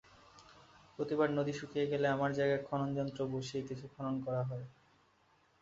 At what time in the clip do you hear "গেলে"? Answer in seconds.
1.91-2.07